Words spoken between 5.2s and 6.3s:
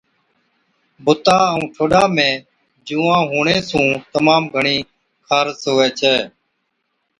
خارس هُوَي ڇَي۔